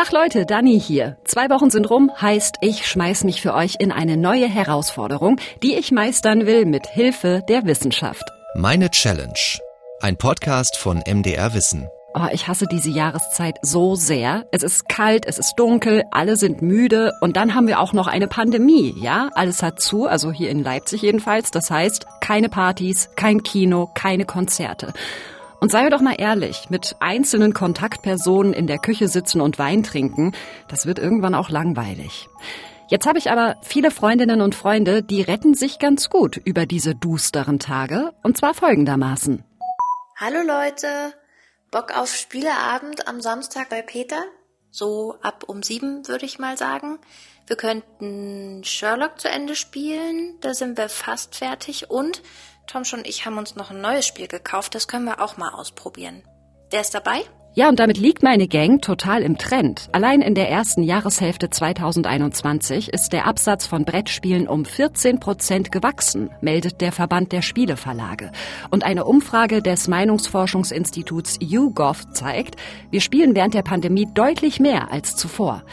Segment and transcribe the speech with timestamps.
[0.00, 1.18] Tag Leute, Dani hier.
[1.24, 5.74] Zwei Wochen sind rum, heißt, ich schmeiß mich für euch in eine neue Herausforderung, die
[5.74, 8.22] ich meistern will mit Hilfe der Wissenschaft.
[8.54, 9.58] Meine Challenge.
[10.00, 11.86] Ein Podcast von MDR Wissen.
[12.14, 14.46] Oh, ich hasse diese Jahreszeit so sehr.
[14.52, 18.06] Es ist kalt, es ist dunkel, alle sind müde und dann haben wir auch noch
[18.06, 19.28] eine Pandemie, ja?
[19.34, 21.50] Alles hat zu, also hier in Leipzig jedenfalls.
[21.50, 24.94] Das heißt, keine Partys, kein Kino, keine Konzerte.
[25.60, 29.82] Und seien wir doch mal ehrlich, mit einzelnen Kontaktpersonen in der Küche sitzen und Wein
[29.82, 30.32] trinken,
[30.68, 32.30] das wird irgendwann auch langweilig.
[32.88, 36.94] Jetzt habe ich aber viele Freundinnen und Freunde, die retten sich ganz gut über diese
[36.94, 39.44] dusteren Tage, und zwar folgendermaßen.
[40.16, 40.88] Hallo Leute,
[41.70, 44.24] Bock auf Spieleabend am Samstag bei Peter?
[44.70, 46.98] So ab um sieben würde ich mal sagen.
[47.46, 52.22] Wir könnten Sherlock zu Ende spielen, da sind wir fast fertig und
[52.70, 55.48] Tom und ich haben uns noch ein neues Spiel gekauft, das können wir auch mal
[55.48, 56.22] ausprobieren.
[56.70, 57.22] Der ist dabei?
[57.52, 59.88] Ja, und damit liegt meine Gang total im Trend.
[59.90, 66.30] Allein in der ersten Jahreshälfte 2021 ist der Absatz von Brettspielen um 14 Prozent gewachsen,
[66.42, 68.30] meldet der Verband der Spieleverlage.
[68.70, 72.54] Und eine Umfrage des Meinungsforschungsinstituts YouGov zeigt,
[72.92, 75.64] wir spielen während der Pandemie deutlich mehr als zuvor.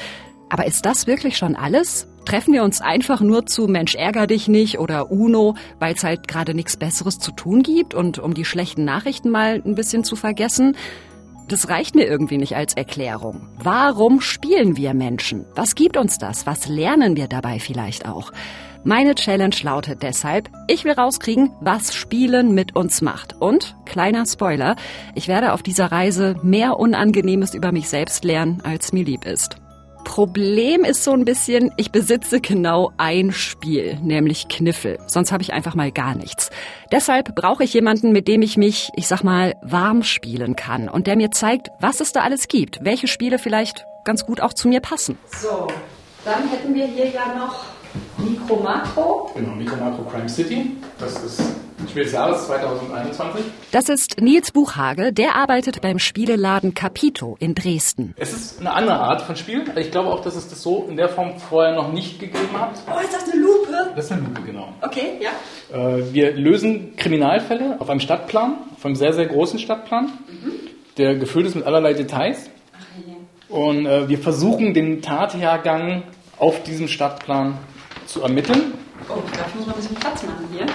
[0.50, 2.08] Aber ist das wirklich schon alles?
[2.28, 6.28] Treffen wir uns einfach nur zu Mensch ärger dich nicht oder Uno, weil es halt
[6.28, 10.17] gerade nichts Besseres zu tun gibt und um die schlechten Nachrichten mal ein bisschen zu
[10.17, 10.75] vergessen?
[11.48, 13.48] Das reicht mir irgendwie nicht als Erklärung.
[13.64, 15.45] Warum spielen wir Menschen?
[15.55, 16.45] Was gibt uns das?
[16.45, 18.33] Was lernen wir dabei vielleicht auch?
[18.83, 23.38] Meine Challenge lautet deshalb, ich will rauskriegen, was Spielen mit uns macht.
[23.39, 24.75] Und, kleiner Spoiler,
[25.16, 29.61] ich werde auf dieser Reise mehr Unangenehmes über mich selbst lernen, als mir lieb ist.
[30.08, 34.99] Problem ist so ein bisschen, ich besitze genau ein Spiel, nämlich Kniffel.
[35.05, 36.49] Sonst habe ich einfach mal gar nichts.
[36.94, 41.08] Deshalb brauche ich jemanden, mit dem ich mich, ich sag mal, warm spielen kann und
[41.08, 44.69] der mir zeigt, was es da alles gibt, welche Spiele vielleicht ganz gut auch zu
[44.69, 45.17] mir passen.
[45.41, 45.67] So,
[46.23, 47.66] dann hätten wir hier ja noch
[48.17, 49.30] Micro Macro.
[49.36, 50.77] Genau, Micro Macro Crime City.
[50.97, 51.42] Das ist
[51.89, 53.45] Spiel des Jahres 2021.
[53.71, 58.15] Das ist Nils Buchhage, der arbeitet beim Spieleladen Capito in Dresden.
[58.17, 59.64] Es ist eine andere Art von Spiel.
[59.76, 62.71] Ich glaube auch, dass es das so in der Form vorher noch nicht gegeben hat.
[62.88, 63.92] Oh, ist das eine Lupe?
[63.95, 64.73] Das ist eine Lupe, genau.
[64.82, 65.30] Okay, ja.
[65.77, 70.52] Äh, wir lösen Kriminalfälle auf einem Stadtplan, auf einem sehr, sehr großen Stadtplan, mhm.
[70.98, 72.49] der gefüllt ist mit allerlei Details.
[72.73, 73.14] Ach, je.
[73.55, 76.04] Und äh, wir versuchen den Tathergang
[76.38, 77.58] auf diesem Stadtplan
[78.08, 78.73] zu ermitteln.
[79.09, 80.65] Oh, dafür muss man ein bisschen Platz machen hier.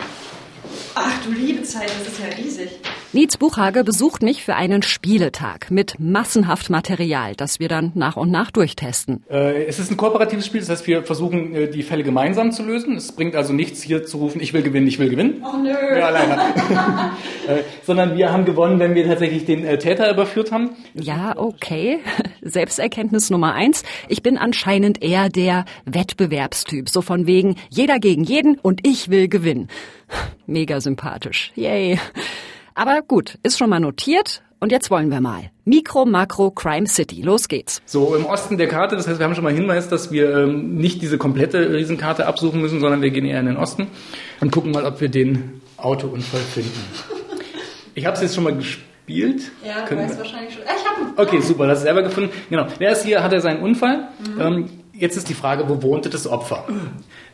[0.95, 2.71] Ach du liebe Zeit, das ist ja riesig.
[3.15, 8.31] Nietz Buchhage besucht mich für einen Spieletag mit massenhaft Material, das wir dann nach und
[8.31, 9.23] nach durchtesten.
[9.29, 12.63] Äh, es ist ein kooperatives Spiel, das heißt, wir versuchen, äh, die Fälle gemeinsam zu
[12.63, 12.97] lösen.
[12.97, 15.45] Es bringt also nichts, hier zu rufen, ich will gewinnen, ich will gewinnen.
[15.45, 15.69] Oh nö.
[15.69, 16.33] Ja, alleine.
[17.49, 20.71] äh, sondern wir haben gewonnen, wenn wir tatsächlich den äh, Täter überführt haben.
[20.95, 21.99] Ja, okay.
[22.41, 23.83] Selbsterkenntnis Nummer eins.
[24.09, 26.89] Ich bin anscheinend eher der Wettbewerbstyp.
[26.89, 29.69] So von wegen, jeder gegen jeden und ich will gewinnen.
[30.47, 31.53] Mega sympathisch.
[31.57, 31.99] Yay.
[32.75, 34.43] Aber gut, ist schon mal notiert.
[34.61, 35.51] Und jetzt wollen wir mal.
[35.65, 37.21] Mikro, Makro, Crime City.
[37.21, 37.83] Los geht's.
[37.85, 40.77] So, im Osten der Karte, das heißt, wir haben schon mal Hinweis, dass wir ähm,
[40.77, 43.89] nicht diese komplette Riesenkarte absuchen müssen, sondern wir gehen eher in den Osten
[44.41, 46.81] und gucken mal, ob wir den Autounfall finden.
[47.95, 49.51] Ich habe es jetzt schon mal gespielt.
[49.67, 50.63] Ja, du weißt wahrscheinlich schon.
[50.63, 52.31] Ich habe Okay, super, das ist selber gefunden.
[52.49, 52.67] Genau.
[52.79, 54.09] Der ist hier, hat er seinen Unfall.
[54.37, 54.41] Mhm.
[54.41, 56.67] Ähm, jetzt ist die Frage, wo wohnte das Opfer?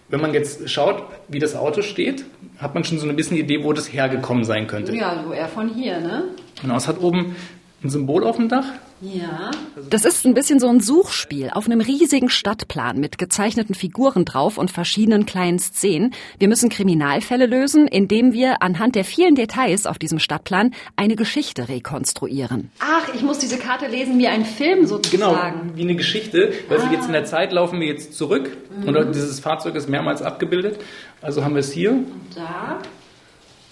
[0.09, 2.25] Wenn man jetzt schaut, wie das Auto steht,
[2.59, 4.95] hat man schon so ein bisschen Idee, wo das hergekommen sein könnte.
[4.95, 6.25] Ja, so eher von hier, ne?
[6.63, 7.37] Genau, es hat oben
[7.83, 8.67] ein Symbol auf dem Dach.
[9.01, 9.53] Ja.
[9.91, 14.59] Das ist ein bisschen so ein Suchspiel auf einem riesigen Stadtplan mit gezeichneten Figuren drauf
[14.59, 16.13] und verschiedenen kleinen Szenen.
[16.39, 21.69] Wir müssen Kriminalfälle lösen, indem wir anhand der vielen Details auf diesem Stadtplan eine Geschichte
[21.69, 22.73] rekonstruieren.
[22.81, 25.61] Ach, ich muss diese Karte lesen wie ein Film sozusagen.
[25.61, 26.53] Genau, wie eine Geschichte.
[26.69, 26.91] Weil ah.
[26.91, 28.89] jetzt in der Zeit laufen wir jetzt zurück mhm.
[28.89, 30.81] und dieses Fahrzeug ist mehrmals abgebildet.
[31.23, 31.93] Also haben wir es hier.
[31.93, 32.81] Und da.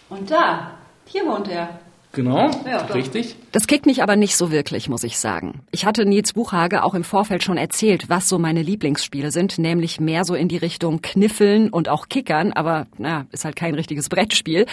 [0.08, 0.78] Und da.
[1.06, 1.80] Hier wohnt er.
[2.16, 3.36] Genau, ja, richtig.
[3.52, 5.60] Das kickt mich aber nicht so wirklich, muss ich sagen.
[5.70, 10.00] Ich hatte Nils Buchhage auch im Vorfeld schon erzählt, was so meine Lieblingsspiele sind, nämlich
[10.00, 14.08] mehr so in die Richtung Kniffeln und auch Kickern, aber na, ist halt kein richtiges
[14.08, 14.64] Brettspiel.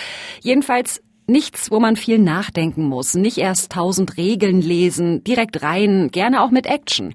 [0.42, 6.42] Jedenfalls Nichts, wo man viel nachdenken muss, nicht erst tausend Regeln lesen, direkt rein, gerne
[6.42, 7.14] auch mit Action.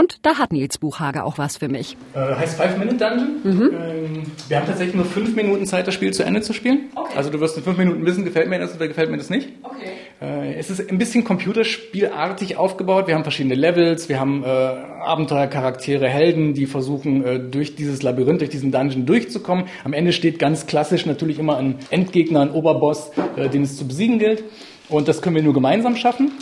[0.00, 1.94] Und da hat Nils Buchhage auch was für mich.
[2.14, 3.40] Äh, heißt Five Minute Dungeon.
[3.44, 3.70] Mhm.
[3.70, 6.88] Ähm, wir haben tatsächlich nur fünf Minuten Zeit, das Spiel zu Ende zu spielen.
[6.94, 7.12] Okay.
[7.16, 9.50] Also du wirst in fünf Minuten wissen, gefällt mir das oder gefällt mir das nicht.
[9.62, 9.90] Okay.
[10.22, 13.08] Äh, es ist ein bisschen computerspielartig aufgebaut.
[13.08, 18.40] Wir haben verschiedene Levels, wir haben äh, Abenteuercharaktere, Helden, die versuchen, äh, durch dieses Labyrinth,
[18.40, 19.66] durch diesen Dungeon durchzukommen.
[19.84, 23.86] Am Ende steht ganz klassisch natürlich immer ein Endgegner, ein Oberboss, äh, den es zu
[23.86, 24.44] besiegen gilt.
[24.88, 26.32] Und das können wir nur gemeinsam schaffen.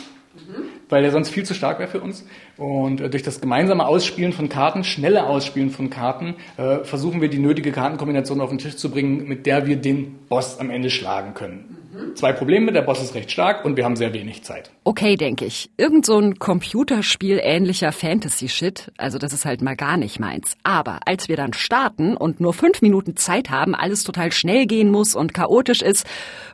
[0.89, 2.25] Weil der sonst viel zu stark wäre für uns.
[2.57, 7.29] Und äh, durch das gemeinsame Ausspielen von Karten, schnelle Ausspielen von Karten, äh, versuchen wir
[7.29, 10.89] die nötige Kartenkombination auf den Tisch zu bringen, mit der wir den Boss am Ende
[10.89, 11.77] schlagen können.
[12.15, 14.71] Zwei Probleme, der Boss ist recht stark und wir haben sehr wenig Zeit.
[14.83, 15.69] Okay, denke ich.
[15.77, 20.55] Irgend so ein Computerspiel ähnlicher Fantasy-Shit, also das ist halt mal gar nicht meins.
[20.63, 24.91] Aber als wir dann starten und nur fünf Minuten Zeit haben, alles total schnell gehen
[24.91, 26.05] muss und chaotisch ist,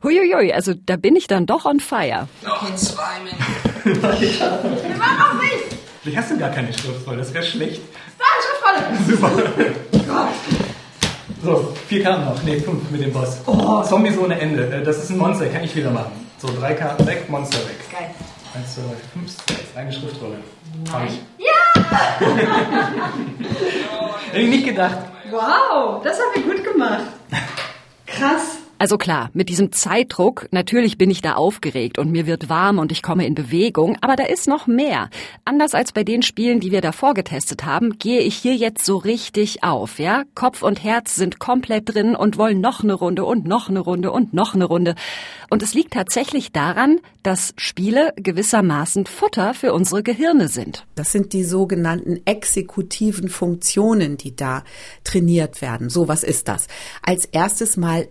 [0.04, 2.28] huiuiui, also da bin ich dann doch on fire.
[2.44, 3.75] Noch zwei Minuten.
[3.86, 5.76] Wir machen noch nicht!
[6.02, 7.82] Vielleicht hast du gar keine Schriftrolle, das wäre schlecht.
[8.18, 8.26] Da,
[9.06, 9.76] Schriftrolle!
[10.02, 10.28] Super.
[11.44, 12.42] So, vier Karten noch.
[12.44, 13.38] Nee, fünf mit dem Boss.
[13.46, 14.64] Oh, Zombies ohne Ende.
[14.74, 16.12] Äh, Das ist ein Monster, kann ich wieder machen.
[16.40, 17.78] So, drei Karten weg, Monster weg.
[17.92, 18.10] Geil.
[18.56, 18.82] Eins, zwei,
[19.14, 20.38] fünf, sechs, eine Schriftrolle.
[21.08, 21.46] Ich.
[21.46, 21.54] Ja!
[24.32, 24.98] Hätte ich nicht gedacht.
[25.30, 27.04] Wow, das haben wir gut gemacht.
[28.08, 28.58] Krass.
[28.78, 32.92] Also klar, mit diesem Zeitdruck, natürlich bin ich da aufgeregt und mir wird warm und
[32.92, 35.10] ich komme in Bewegung, aber da ist noch mehr.
[35.46, 38.98] Anders als bei den Spielen, die wir davor getestet haben, gehe ich hier jetzt so
[38.98, 40.24] richtig auf, ja?
[40.36, 44.12] Kopf und Herz sind komplett drin und wollen noch eine Runde und noch eine Runde
[44.12, 44.96] und noch eine Runde.
[45.50, 50.86] Und es liegt tatsächlich daran, dass Spiele gewissermaßen Futter für unsere Gehirne sind.
[50.96, 54.64] Das sind die sogenannten exekutiven Funktionen, die da
[55.04, 55.90] trainiert werden.
[55.90, 56.68] So, was ist das?
[57.02, 58.08] Als erstes mal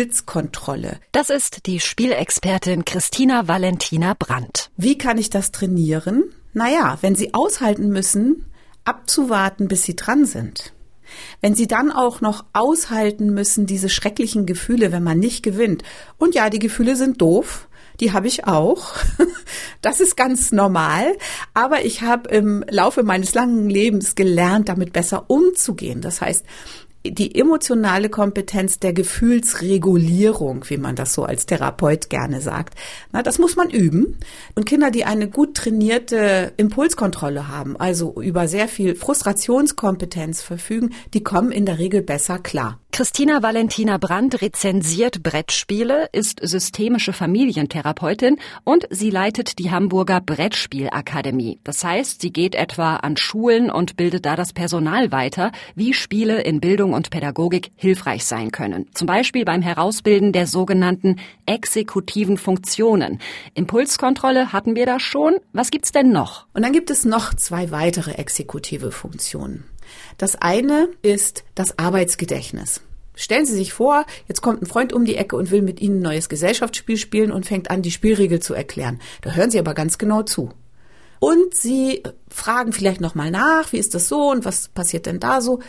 [0.00, 0.98] Impulskontrolle.
[1.12, 4.70] Das ist die Spielexpertin Christina Valentina Brandt.
[4.78, 6.24] Wie kann ich das trainieren?
[6.54, 8.46] Naja, wenn Sie aushalten müssen,
[8.84, 10.72] abzuwarten, bis Sie dran sind.
[11.42, 15.82] Wenn Sie dann auch noch aushalten müssen, diese schrecklichen Gefühle, wenn man nicht gewinnt.
[16.16, 17.68] Und ja, die Gefühle sind doof.
[18.00, 18.94] Die habe ich auch.
[19.82, 21.16] Das ist ganz normal.
[21.54, 26.02] Aber ich habe im Laufe meines langen Lebens gelernt, damit besser umzugehen.
[26.02, 26.44] Das heißt,
[27.04, 32.74] die emotionale Kompetenz der Gefühlsregulierung, wie man das so als Therapeut gerne sagt,
[33.12, 34.18] na, das muss man üben.
[34.54, 41.22] Und Kinder, die eine gut trainierte Impulskontrolle haben, also über sehr viel Frustrationskompetenz verfügen, die
[41.22, 42.78] kommen in der Regel besser klar.
[42.92, 51.60] Christina Valentina Brandt rezensiert Brettspiele, ist systemische Familientherapeutin und sie leitet die Hamburger Brettspielakademie.
[51.62, 56.42] Das heißt, sie geht etwa an Schulen und bildet da das Personal weiter, wie Spiele
[56.42, 58.86] in Bildung und Pädagogik hilfreich sein können.
[58.94, 61.16] Zum Beispiel beim Herausbilden der sogenannten
[61.46, 63.20] exekutiven Funktionen.
[63.54, 65.36] Impulskontrolle hatten wir da schon.
[65.52, 66.46] Was gibt's denn noch?
[66.54, 69.64] Und dann gibt es noch zwei weitere exekutive Funktionen.
[70.18, 72.82] Das eine ist das Arbeitsgedächtnis.
[73.14, 75.98] Stellen Sie sich vor, jetzt kommt ein Freund um die Ecke und will mit Ihnen
[75.98, 79.00] ein neues Gesellschaftsspiel spielen und fängt an, die Spielregel zu erklären.
[79.20, 80.50] Da hören Sie aber ganz genau zu.
[81.18, 85.42] Und Sie fragen vielleicht nochmal nach, wie ist das so und was passiert denn da
[85.42, 85.60] so?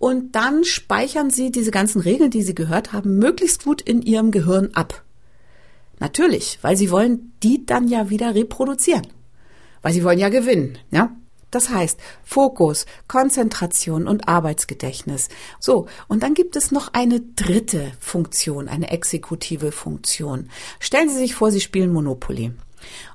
[0.00, 4.30] Und dann speichern Sie diese ganzen Regeln, die Sie gehört haben, möglichst gut in Ihrem
[4.30, 5.04] Gehirn ab.
[5.98, 9.06] Natürlich, weil Sie wollen die dann ja wieder reproduzieren.
[9.82, 11.14] Weil Sie wollen ja gewinnen, ja?
[11.50, 15.28] Das heißt, Fokus, Konzentration und Arbeitsgedächtnis.
[15.58, 20.48] So, und dann gibt es noch eine dritte Funktion, eine exekutive Funktion.
[20.78, 22.52] Stellen Sie sich vor, Sie spielen Monopoly.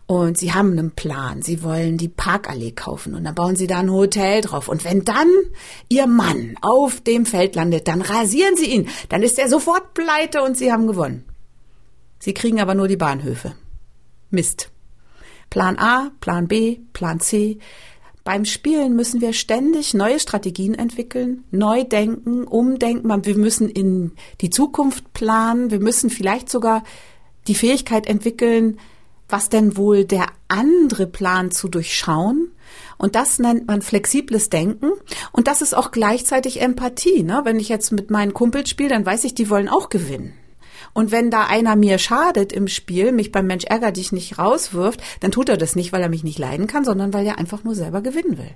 [0.07, 1.42] Und Sie haben einen Plan.
[1.42, 4.68] Sie wollen die Parkallee kaufen und dann bauen Sie da ein Hotel drauf.
[4.68, 5.30] Und wenn dann
[5.90, 8.88] Ihr Mann auf dem Feld landet, dann rasieren Sie ihn.
[9.10, 11.25] Dann ist er sofort pleite und Sie haben gewonnen.
[12.19, 13.56] Sie kriegen aber nur die Bahnhöfe.
[14.30, 14.69] Mist.
[15.50, 17.57] Plan A, Plan B, Plan C.
[18.24, 23.26] Beim Spielen müssen wir ständig neue Strategien entwickeln, neu denken, umdenken.
[23.26, 25.69] Wir müssen in die Zukunft planen.
[25.69, 26.83] Wir müssen vielleicht sogar
[27.47, 28.80] die Fähigkeit entwickeln,
[29.27, 32.51] was denn wohl der andere Plan zu durchschauen.
[32.97, 34.91] Und das nennt man flexibles Denken.
[35.31, 37.23] Und das ist auch gleichzeitig Empathie.
[37.23, 37.41] Ne?
[37.44, 40.33] Wenn ich jetzt mit meinen Kumpels spiele, dann weiß ich, die wollen auch gewinnen.
[40.95, 45.02] Und wenn da einer mir schadet im Spiel, mich beim Mensch ärger dich nicht rauswirft,
[45.19, 47.66] dann tut er das nicht, weil er mich nicht leiden kann, sondern weil er einfach
[47.66, 48.52] nur selber gewinnen will.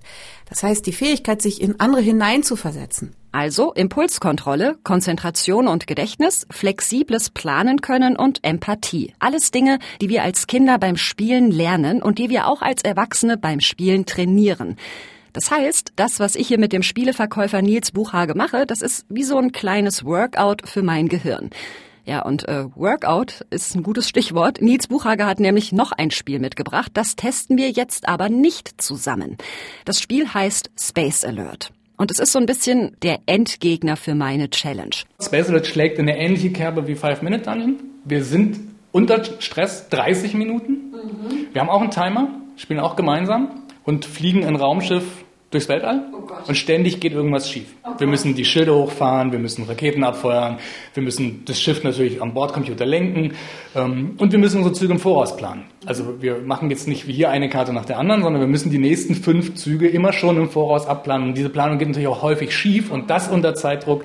[0.48, 3.13] Das heißt, die Fähigkeit, sich in andere hineinzuversetzen.
[3.34, 9.13] Also Impulskontrolle, Konzentration und Gedächtnis, flexibles Planen können und Empathie.
[9.19, 13.36] Alles Dinge, die wir als Kinder beim Spielen lernen und die wir auch als Erwachsene
[13.36, 14.77] beim Spielen trainieren.
[15.34, 19.24] Das heißt, das, was ich hier mit dem Spieleverkäufer Nils Buchhage mache, das ist wie
[19.24, 21.50] so ein kleines Workout für mein Gehirn.
[22.10, 24.63] Ja, und äh, Workout ist ein gutes Stichwort.
[24.63, 26.89] Nils Buchhager hat nämlich noch ein Spiel mitgebracht.
[26.96, 29.38] Das testen wir jetzt aber nicht zusammen.
[29.86, 31.72] Das Spiel heißt Space Alert.
[31.98, 34.96] Und es ist so ein bisschen der Endgegner für meine Challenge.
[35.22, 37.75] Space Alert schlägt in eine ähnliche Kerbe wie Five Minute Dungeon.
[38.06, 38.60] Wir sind
[38.92, 40.92] unter Stress 30 Minuten.
[41.54, 45.06] Wir haben auch einen Timer, spielen auch gemeinsam und fliegen ein Raumschiff
[45.51, 46.03] durchs Weltall
[46.48, 47.74] und ständig geht irgendwas schief.
[47.98, 50.60] wir müssen die Schilde hochfahren, wir müssen Raketen abfeuern,
[50.94, 53.34] wir müssen das Schiff natürlich am Bordcomputer lenken
[53.75, 55.65] ähm, und wir müssen unsere Züge im Voraus planen.
[55.86, 58.70] Also wir machen jetzt nicht wie hier eine Karte nach der anderen, sondern wir müssen
[58.70, 61.29] die nächsten fünf Züge immer schon im Voraus abplanen.
[61.29, 64.03] Und diese Planung geht natürlich auch häufig schief und das unter Zeitdruck.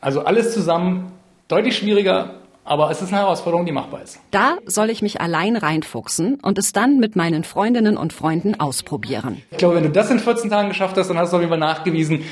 [0.00, 1.10] Also alles zusammen
[1.48, 2.37] deutlich schwieriger
[2.68, 4.20] aber es ist eine Herausforderung, die machbar ist.
[4.30, 9.42] Da soll ich mich allein reinfuchsen und es dann mit meinen Freundinnen und Freunden ausprobieren.
[9.50, 11.50] Ich glaube, wenn du das in 14 Tagen geschafft hast, dann hast du auf jeden
[11.50, 12.24] Fall nachgewiesen,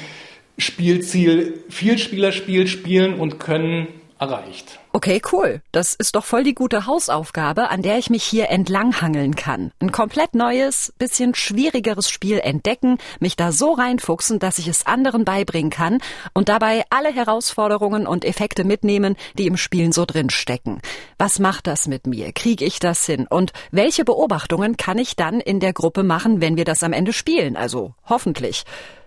[0.59, 4.79] Spielziel, viel Spielerspiel spielen und können erreicht.
[4.93, 5.61] Okay, cool.
[5.73, 9.73] Das ist doch voll die gute Hausaufgabe, an der ich mich hier entlanghangeln kann.
[9.81, 15.25] Ein komplett neues, bisschen schwierigeres Spiel entdecken, mich da so reinfuchsen, dass ich es anderen
[15.25, 15.99] beibringen kann
[16.33, 20.81] und dabei alle Herausforderungen und Effekte mitnehmen, die im Spielen so drin stecken.
[21.19, 22.33] Was macht das mit mir?
[22.33, 23.27] Kriege ich das hin?
[23.29, 27.13] Und welche Beobachtungen kann ich dann in der Gruppe machen, wenn wir das am Ende
[27.13, 27.57] spielen?
[27.57, 28.65] Also hoffentlich.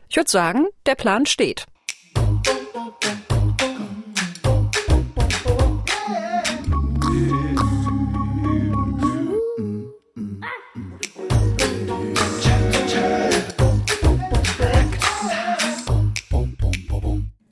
[0.07, 1.65] Ich würde sagen, der Plan steht.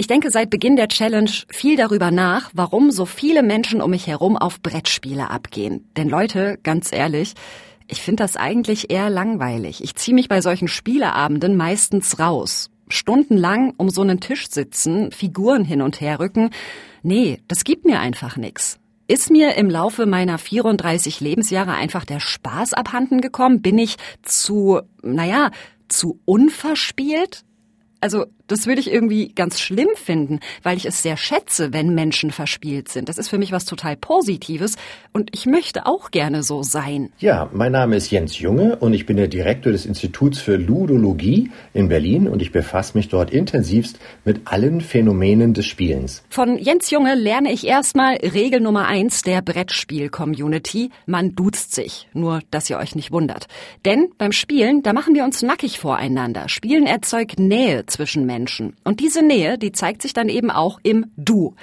[0.08, 4.08] Ich denke seit Beginn der Challenge viel darüber nach, warum so viele Menschen um mich
[4.08, 5.90] herum auf Brettspiele abgehen.
[5.98, 7.34] Denn Leute, ganz ehrlich,
[7.90, 9.84] ich finde das eigentlich eher langweilig.
[9.84, 12.70] Ich ziehe mich bei solchen Spieleabenden meistens raus.
[12.88, 16.52] Stundenlang um so einen Tisch sitzen, Figuren hin und her rücken.
[17.04, 18.80] Nee, das gibt mir einfach nix.
[19.10, 23.62] Ist mir im Laufe meiner 34 Lebensjahre einfach der Spaß abhanden gekommen?
[23.62, 25.52] Bin ich zu, naja,
[25.90, 27.44] zu unverspielt?
[28.00, 32.32] Also das würde ich irgendwie ganz schlimm finden, weil ich es sehr schätze, wenn Menschen
[32.32, 33.10] verspielt sind.
[33.10, 34.76] Das ist für mich was total Positives
[35.14, 37.10] und ich möchte auch gerne so sein.
[37.20, 41.52] Ja, mein Name ist Jens Junge und ich bin der Direktor des Instituts für Ludologie
[41.74, 46.24] in Berlin und ich befasse mich dort intensivst mit allen Phänomenen des Spielens.
[46.30, 50.92] Von Jens Junge lerne ich erstmal Regel Nummer eins der Brettspiel-Community.
[51.06, 52.08] Man duzt sich.
[52.14, 53.48] Nur, dass ihr euch nicht wundert.
[53.86, 56.48] Denn beim Spielen, da machen wir uns nackig voreinander.
[56.48, 58.37] Spielen erzeugt Nähe zwischen Menschen.
[58.84, 61.56] Und diese Nähe, die zeigt sich dann eben auch im Du.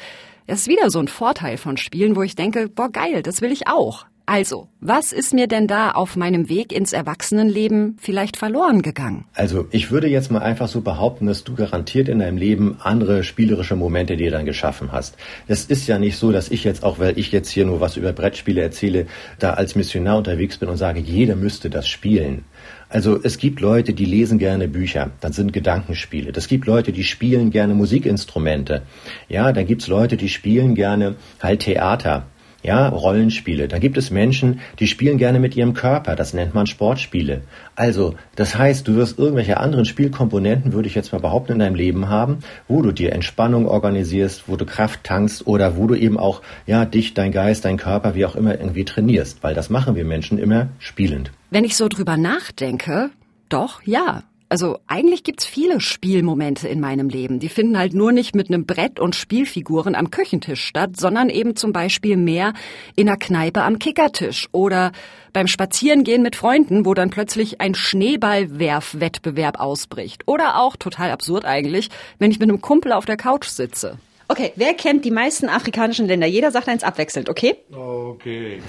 [0.46, 3.52] Das ist wieder so ein Vorteil von Spielen, wo ich denke, boah, geil, das will
[3.52, 4.06] ich auch.
[4.26, 9.26] Also, was ist mir denn da auf meinem Weg ins Erwachsenenleben vielleicht verloren gegangen?
[9.34, 13.22] Also, ich würde jetzt mal einfach so behaupten, dass du garantiert in deinem Leben andere
[13.22, 15.18] spielerische Momente dir dann geschaffen hast.
[15.46, 17.98] Es ist ja nicht so, dass ich jetzt auch, weil ich jetzt hier nur was
[17.98, 19.06] über Brettspiele erzähle,
[19.38, 22.46] da als Missionar unterwegs bin und sage, jeder müsste das spielen.
[22.94, 26.30] Also es gibt Leute, die lesen gerne Bücher, dann sind Gedankenspiele.
[26.36, 28.82] Es gibt Leute, die spielen gerne Musikinstrumente.
[29.28, 32.26] Ja, dann gibt's Leute, die spielen gerne halt Theater.
[32.64, 33.68] Ja, Rollenspiele.
[33.68, 36.16] Da gibt es Menschen, die spielen gerne mit ihrem Körper.
[36.16, 37.42] Das nennt man Sportspiele.
[37.76, 41.74] Also, das heißt, du wirst irgendwelche anderen Spielkomponenten, würde ich jetzt mal behaupten, in deinem
[41.74, 46.18] Leben haben, wo du dir Entspannung organisierst, wo du Kraft tankst oder wo du eben
[46.18, 49.42] auch, ja, dich, dein Geist, dein Körper, wie auch immer, irgendwie trainierst.
[49.42, 51.32] Weil das machen wir Menschen immer spielend.
[51.50, 53.10] Wenn ich so drüber nachdenke,
[53.50, 54.22] doch, ja.
[54.54, 57.40] Also eigentlich gibt's viele Spielmomente in meinem Leben.
[57.40, 61.56] Die finden halt nur nicht mit einem Brett und Spielfiguren am Küchentisch statt, sondern eben
[61.56, 62.52] zum Beispiel mehr
[62.94, 64.92] in einer Kneipe am Kickertisch oder
[65.32, 70.22] beim Spazierengehen mit Freunden, wo dann plötzlich ein Schneeballwerfwettbewerb ausbricht.
[70.28, 71.88] Oder auch, total absurd eigentlich,
[72.20, 73.98] wenn ich mit einem Kumpel auf der Couch sitze.
[74.28, 76.28] Okay, wer kennt die meisten afrikanischen Länder?
[76.28, 77.56] Jeder sagt eins abwechselnd, okay?
[77.72, 78.62] Okay.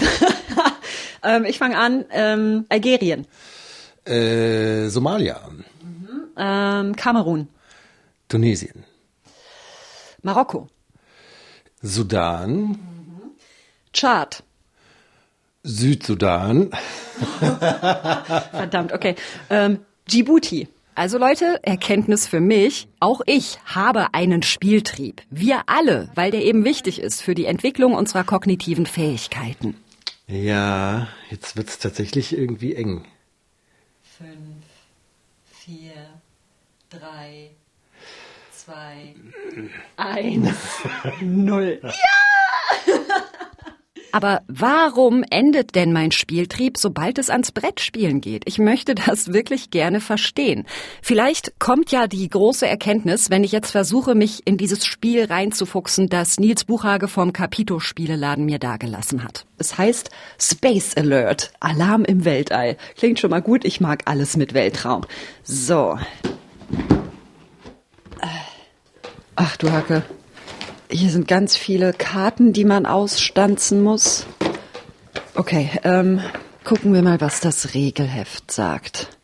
[1.24, 2.06] ähm, ich fange an.
[2.10, 3.28] Ähm, Algerien.
[4.04, 5.42] Äh, Somalia.
[6.38, 7.48] Ähm, Kamerun.
[8.28, 8.84] Tunesien.
[10.22, 10.68] Marokko.
[11.82, 12.80] Sudan.
[13.94, 14.44] Tschad.
[15.64, 16.72] Südsudan.
[18.52, 19.16] Verdammt, okay.
[19.50, 20.68] Ähm, Djibouti.
[20.96, 25.22] Also Leute, Erkenntnis für mich, auch ich habe einen Spieltrieb.
[25.30, 29.76] Wir alle, weil der eben wichtig ist für die Entwicklung unserer kognitiven Fähigkeiten.
[30.28, 33.06] Ja, jetzt wird's tatsächlich irgendwie eng.
[34.02, 34.64] Fünf,
[35.52, 35.94] vier,
[37.00, 37.52] drei,
[38.52, 39.16] zwei,
[39.98, 40.56] Eins,
[41.22, 41.80] null.
[44.16, 48.44] Aber warum endet denn mein Spieltrieb, sobald es ans Brettspielen geht?
[48.46, 50.64] Ich möchte das wirklich gerne verstehen.
[51.02, 56.08] Vielleicht kommt ja die große Erkenntnis, wenn ich jetzt versuche, mich in dieses Spiel reinzufuchsen,
[56.08, 59.46] das Nils Buchhage vom Capito Spieleladen mir dagelassen hat.
[59.58, 60.10] Es heißt
[60.40, 62.78] Space Alert, Alarm im Weltall.
[62.96, 65.02] Klingt schon mal gut, ich mag alles mit Weltraum.
[65.44, 66.00] So.
[69.36, 70.04] Ach du Hacke.
[70.90, 74.26] Hier sind ganz viele Karten, die man ausstanzen muss.
[75.34, 76.22] Okay, ähm,
[76.64, 79.15] gucken wir mal, was das Regelheft sagt.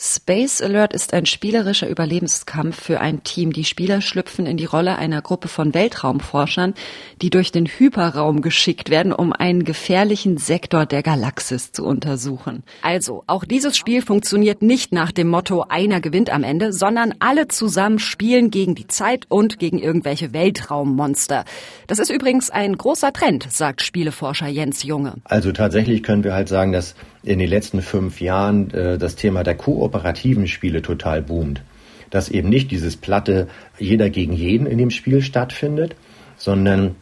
[0.00, 3.52] Space Alert ist ein spielerischer Überlebenskampf für ein Team.
[3.52, 6.74] Die Spieler schlüpfen in die Rolle einer Gruppe von Weltraumforschern,
[7.20, 12.62] die durch den Hyperraum geschickt werden, um einen gefährlichen Sektor der Galaxis zu untersuchen.
[12.82, 17.48] Also, auch dieses Spiel funktioniert nicht nach dem Motto einer gewinnt am Ende, sondern alle
[17.48, 21.44] zusammen spielen gegen die Zeit und gegen irgendwelche Weltraummonster.
[21.88, 25.14] Das ist übrigens ein großer Trend, sagt Spieleforscher Jens Junge.
[25.24, 29.42] Also tatsächlich können wir halt sagen, dass in den letzten fünf Jahren äh, das Thema
[29.42, 31.62] der kooperativen Spiele total boomt.
[32.10, 33.48] Dass eben nicht dieses platte
[33.78, 35.94] jeder gegen jeden in dem Spiel stattfindet,
[36.36, 36.96] sondern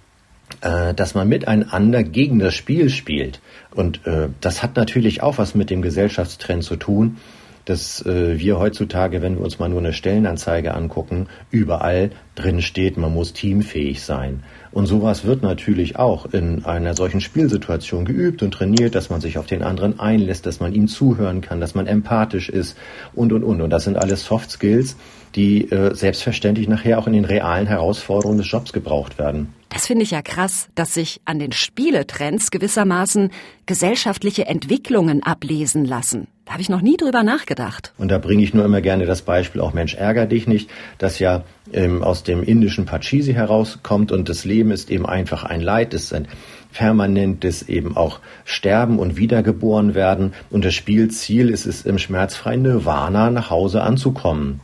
[0.60, 3.40] äh, dass man miteinander gegen das Spiel spielt.
[3.74, 7.18] Und äh, das hat natürlich auch was mit dem Gesellschaftstrend zu tun,
[7.66, 12.96] dass äh, wir heutzutage, wenn wir uns mal nur eine Stellenanzeige angucken, überall drin steht,
[12.96, 14.44] man muss teamfähig sein.
[14.76, 19.38] Und sowas wird natürlich auch in einer solchen Spielsituation geübt und trainiert, dass man sich
[19.38, 22.76] auf den anderen einlässt, dass man ihm zuhören kann, dass man empathisch ist
[23.14, 23.62] und, und, und.
[23.62, 24.96] Und das sind alles Soft Skills,
[25.34, 29.54] die äh, selbstverständlich nachher auch in den realen Herausforderungen des Jobs gebraucht werden.
[29.76, 33.30] Das finde ich ja krass, dass sich an den Spieletrends gewissermaßen
[33.66, 36.28] gesellschaftliche Entwicklungen ablesen lassen.
[36.46, 37.92] Da habe ich noch nie drüber nachgedacht.
[37.98, 41.18] Und da bringe ich nur immer gerne das Beispiel, auch Mensch, ärger dich nicht, das
[41.18, 45.92] ja ähm, aus dem indischen Pachisi herauskommt und das Leben ist eben einfach ein Leid,
[45.92, 46.26] ist ein
[46.72, 53.30] permanentes eben auch Sterben und Wiedergeboren werden und das Spielziel ist es im schmerzfreien Nirvana
[53.30, 54.62] nach Hause anzukommen.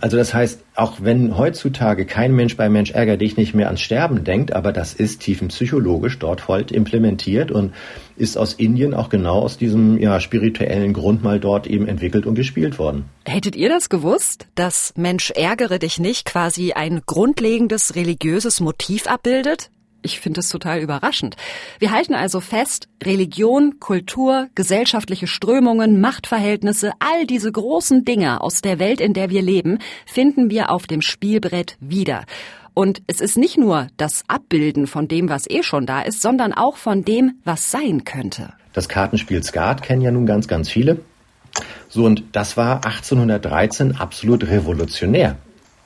[0.00, 3.80] Also das heißt, auch wenn heutzutage kein Mensch bei Mensch ärger dich nicht mehr ans
[3.80, 7.72] Sterben denkt, aber das ist tiefenpsychologisch dort voll implementiert und
[8.16, 12.34] ist aus Indien auch genau aus diesem ja, spirituellen Grund mal dort eben entwickelt und
[12.34, 13.06] gespielt worden.
[13.24, 19.70] Hättet ihr das gewusst, dass Mensch ärgere dich nicht quasi ein grundlegendes religiöses Motiv abbildet?
[20.06, 21.34] Ich finde es total überraschend.
[21.80, 28.78] Wir halten also fest, Religion, Kultur, gesellschaftliche Strömungen, Machtverhältnisse, all diese großen Dinge aus der
[28.78, 32.24] Welt, in der wir leben, finden wir auf dem Spielbrett wieder.
[32.72, 36.52] Und es ist nicht nur das Abbilden von dem, was eh schon da ist, sondern
[36.52, 38.52] auch von dem, was sein könnte.
[38.72, 41.00] Das Kartenspiel Skat kennen ja nun ganz, ganz viele.
[41.88, 45.36] So, und das war 1813 absolut revolutionär,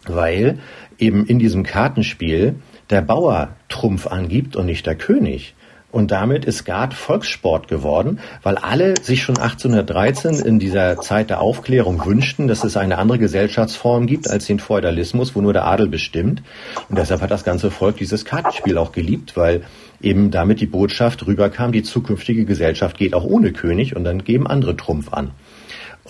[0.06, 0.58] weil
[0.98, 2.56] eben in diesem Kartenspiel
[2.90, 5.54] der Bauer Trumpf angibt und nicht der König.
[5.92, 11.40] Und damit ist Skat Volkssport geworden, weil alle sich schon 1813 in dieser Zeit der
[11.40, 15.88] Aufklärung wünschten, dass es eine andere Gesellschaftsform gibt als den Feudalismus, wo nur der Adel
[15.88, 16.42] bestimmt.
[16.88, 19.62] Und deshalb hat das ganze Volk dieses Kartenspiel auch geliebt, weil
[20.00, 24.46] eben damit die Botschaft rüberkam, die zukünftige Gesellschaft geht auch ohne König und dann geben
[24.46, 25.32] andere Trumpf an.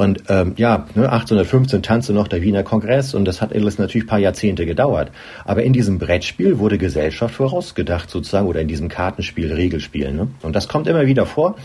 [0.01, 4.07] Und ähm, ja, ne, 1815 tanzte noch der Wiener Kongress und das hat alles natürlich
[4.07, 5.11] paar Jahrzehnte gedauert.
[5.45, 10.11] Aber in diesem Brettspiel wurde Gesellschaft vorausgedacht sozusagen oder in diesem Kartenspiel, Regelspiel.
[10.11, 10.29] Ne?
[10.41, 11.57] Und das kommt immer wieder vor,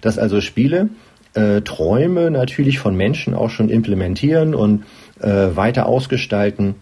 [0.00, 0.88] dass also Spiele
[1.34, 4.84] äh, Träume natürlich von Menschen auch schon implementieren und
[5.20, 6.76] äh, weiter ausgestalten.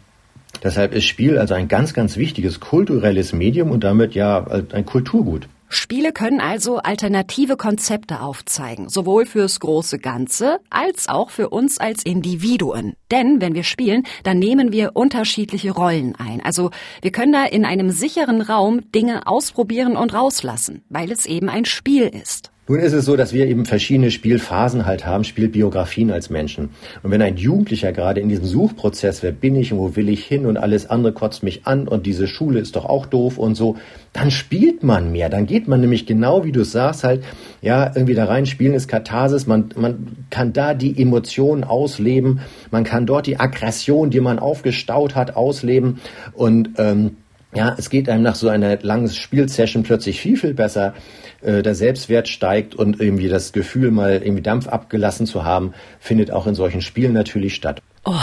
[0.62, 5.48] Deshalb ist Spiel also ein ganz, ganz wichtiges kulturelles Medium und damit ja ein Kulturgut.
[5.72, 12.02] Spiele können also alternative Konzepte aufzeigen, sowohl fürs große Ganze als auch für uns als
[12.02, 12.94] Individuen.
[13.12, 16.40] Denn wenn wir spielen, dann nehmen wir unterschiedliche Rollen ein.
[16.44, 21.48] Also wir können da in einem sicheren Raum Dinge ausprobieren und rauslassen, weil es eben
[21.48, 22.50] ein Spiel ist.
[22.70, 26.68] Nun ist es so, dass wir eben verschiedene Spielphasen halt haben, Spielbiografien als Menschen.
[27.02, 30.24] Und wenn ein Jugendlicher gerade in diesem Suchprozess, wer bin ich und wo will ich
[30.24, 33.56] hin und alles andere kotzt mich an und diese Schule ist doch auch doof und
[33.56, 33.76] so,
[34.12, 35.28] dann spielt man mehr.
[35.28, 37.24] Dann geht man nämlich genau, wie du sagst, halt,
[37.60, 42.38] ja, irgendwie da rein, spielen ist Katharsis, man, man kann da die Emotionen ausleben,
[42.70, 45.98] man kann dort die Aggression, die man aufgestaut hat, ausleben
[46.34, 47.16] und ähm,
[47.52, 50.94] ja, es geht einem nach so einer langen Spielsession plötzlich viel, viel besser.
[51.42, 56.30] Äh, der Selbstwert steigt und irgendwie das Gefühl, mal irgendwie Dampf abgelassen zu haben, findet
[56.30, 57.82] auch in solchen Spielen natürlich statt.
[58.04, 58.14] Oh,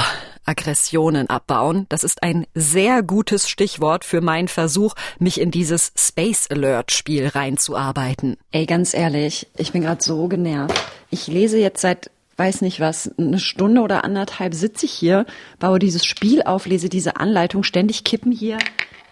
[0.46, 6.48] Aggressionen abbauen, das ist ein sehr gutes Stichwort für meinen Versuch, mich in dieses Space
[6.50, 8.38] Alert Spiel reinzuarbeiten.
[8.52, 10.74] Ey, ganz ehrlich, ich bin gerade so genervt.
[11.10, 15.26] Ich lese jetzt seit weiß nicht was, eine Stunde oder anderthalb sitze ich hier,
[15.58, 18.60] baue dieses Spiel auf, lese diese Anleitung, ständig kippen hier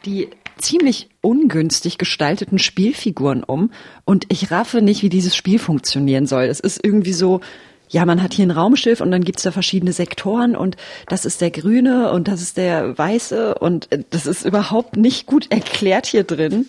[0.06, 3.72] die ziemlich ungünstig gestalteten Spielfiguren um
[4.06, 6.46] und ich raffe nicht, wie dieses Spiel funktionieren soll.
[6.46, 7.42] Es ist irgendwie so,
[7.90, 11.42] ja, man hat hier ein Raumschiff und dann gibt's da verschiedene Sektoren und das ist
[11.42, 16.24] der grüne und das ist der weiße und das ist überhaupt nicht gut erklärt hier
[16.24, 16.68] drin.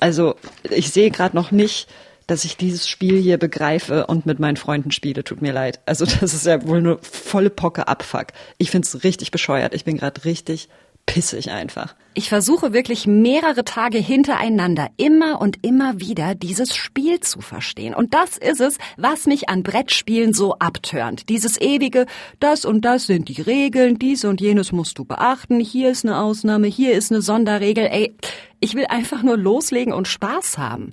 [0.00, 0.34] Also
[0.70, 1.88] ich sehe gerade noch nicht,
[2.26, 5.24] dass ich dieses Spiel hier begreife und mit meinen Freunden spiele.
[5.24, 5.80] Tut mir leid.
[5.86, 8.28] Also das ist ja wohl nur volle Pocke Abfuck.
[8.58, 9.74] Ich find's richtig bescheuert.
[9.74, 10.68] Ich bin gerade richtig
[11.08, 11.96] pissig einfach.
[12.12, 17.94] Ich versuche wirklich mehrere Tage hintereinander immer und immer wieder dieses Spiel zu verstehen.
[17.94, 21.28] Und das ist es, was mich an Brettspielen so abtörnt.
[21.30, 22.06] Dieses ewige,
[22.40, 26.20] das und das sind die Regeln, dies und jenes musst du beachten, hier ist eine
[26.20, 27.86] Ausnahme, hier ist eine Sonderregel.
[27.86, 28.14] Ey,
[28.60, 30.92] ich will einfach nur loslegen und Spaß haben.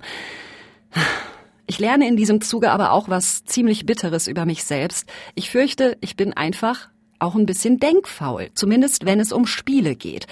[1.66, 5.06] Ich lerne in diesem Zuge aber auch was ziemlich Bitteres über mich selbst.
[5.34, 10.26] Ich fürchte, ich bin einfach auch ein bisschen denkfaul, zumindest wenn es um Spiele geht.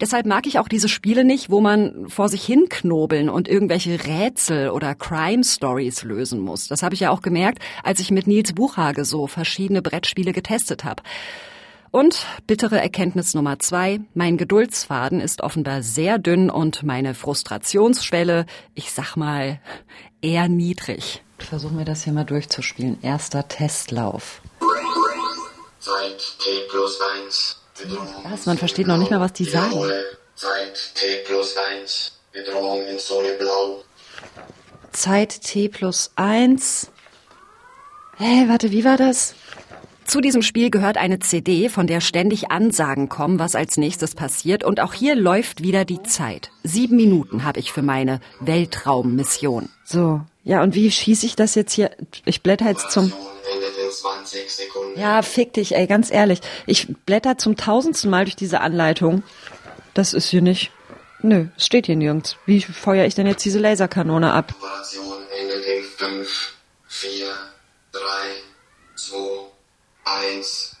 [0.00, 4.70] Deshalb mag ich auch diese Spiele nicht, wo man vor sich hinknobeln und irgendwelche Rätsel
[4.70, 6.68] oder Crime Stories lösen muss.
[6.68, 10.84] Das habe ich ja auch gemerkt, als ich mit Nils Buchhage so verschiedene Brettspiele getestet
[10.84, 11.02] habe.
[11.90, 18.92] Und bittere Erkenntnis Nummer zwei, mein Geduldsfaden ist offenbar sehr dünn und meine Frustrationsschwelle, ich
[18.92, 19.58] sag mal,
[20.20, 21.22] eher niedrig.
[21.38, 22.98] Versuchen wir das hier mal durchzuspielen.
[23.00, 24.42] Erster Testlauf.
[25.80, 27.56] Zeit T plus 1.
[28.30, 28.46] Was?
[28.46, 29.80] Man versteht noch nicht mal, was die sagen.
[30.34, 32.12] Zeit T plus 1.
[32.32, 33.84] Bedrohung in Zone Blau.
[34.92, 36.90] Zeit T plus 1.
[38.16, 39.34] Hä, hey, warte, wie war das?
[40.04, 44.64] Zu diesem Spiel gehört eine CD, von der ständig Ansagen kommen, was als nächstes passiert.
[44.64, 46.50] Und auch hier läuft wieder die Zeit.
[46.64, 49.68] Sieben Minuten habe ich für meine Weltraummission.
[49.84, 51.90] So, ja, und wie schieße ich das jetzt hier?
[52.24, 53.12] Ich blätter jetzt zum...
[54.96, 56.40] Ja, fick dich, ey, ganz ehrlich.
[56.66, 59.22] Ich blätter zum tausendsten Mal durch diese Anleitung.
[59.94, 60.70] Das ist hier nicht.
[61.20, 62.36] Nö, es steht hier nirgends.
[62.46, 64.54] Wie feuere ich denn jetzt diese Laserkanone ab?
[64.60, 66.52] Operation endet in 5,
[66.86, 67.26] 4,
[67.92, 68.00] 3,
[68.94, 69.16] 2,
[70.04, 70.76] 1.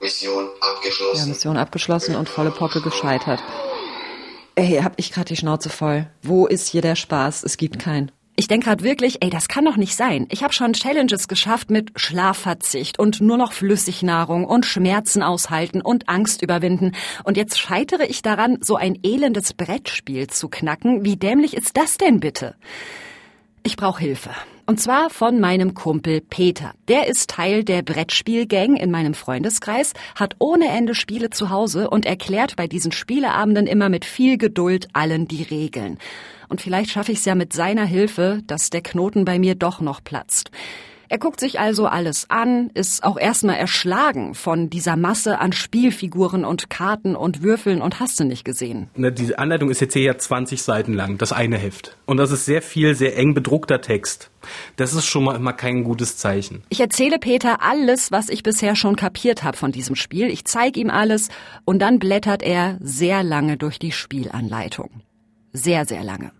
[0.00, 1.18] Mission abgeschlossen.
[1.18, 3.40] Ja, Mission abgeschlossen und volle Poppe gescheitert.
[4.54, 6.06] Ey, hab ich gerade die Schnauze voll.
[6.22, 7.44] Wo ist hier der Spaß?
[7.44, 8.12] Es gibt keinen.
[8.34, 10.26] Ich denke gerade wirklich, ey, das kann doch nicht sein.
[10.30, 16.08] Ich habe schon Challenges geschafft mit Schlafverzicht und nur noch Flüssignahrung und Schmerzen aushalten und
[16.08, 16.92] Angst überwinden.
[17.24, 21.04] Und jetzt scheitere ich daran, so ein elendes Brettspiel zu knacken.
[21.04, 22.54] Wie dämlich ist das denn bitte?
[23.64, 24.30] Ich brauche Hilfe.
[24.64, 26.72] Und zwar von meinem Kumpel Peter.
[26.88, 32.06] Der ist Teil der Brettspielgang in meinem Freundeskreis, hat ohne Ende Spiele zu Hause und
[32.06, 35.98] erklärt bei diesen Spieleabenden immer mit viel Geduld allen die Regeln.
[36.52, 39.80] Und vielleicht schaffe ich es ja mit seiner Hilfe, dass der Knoten bei mir doch
[39.80, 40.50] noch platzt.
[41.08, 46.44] Er guckt sich also alles an, ist auch erstmal erschlagen von dieser Masse an Spielfiguren
[46.44, 48.90] und Karten und Würfeln und hast du nicht gesehen.
[48.94, 51.96] Ne, die Anleitung ist jetzt hier ja 20 Seiten lang, das eine Heft.
[52.04, 54.30] Und das ist sehr viel, sehr eng bedruckter Text.
[54.76, 56.64] Das ist schon mal immer kein gutes Zeichen.
[56.68, 60.28] Ich erzähle Peter alles, was ich bisher schon kapiert habe von diesem Spiel.
[60.28, 61.30] Ich zeige ihm alles
[61.64, 65.00] und dann blättert er sehr lange durch die Spielanleitung.
[65.52, 66.32] Sehr, sehr lange.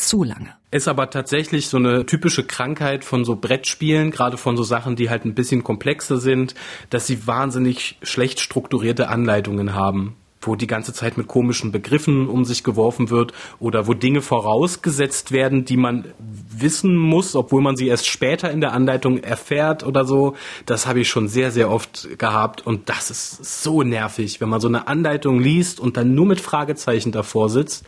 [0.00, 0.54] Zu lange.
[0.70, 5.10] Ist aber tatsächlich so eine typische Krankheit von so Brettspielen, gerade von so Sachen, die
[5.10, 6.54] halt ein bisschen komplexer sind,
[6.88, 12.44] dass sie wahnsinnig schlecht strukturierte Anleitungen haben wo die ganze Zeit mit komischen Begriffen um
[12.44, 17.88] sich geworfen wird oder wo Dinge vorausgesetzt werden, die man wissen muss, obwohl man sie
[17.88, 20.34] erst später in der Anleitung erfährt oder so.
[20.66, 24.60] Das habe ich schon sehr, sehr oft gehabt und das ist so nervig, wenn man
[24.60, 27.84] so eine Anleitung liest und dann nur mit Fragezeichen davor sitzt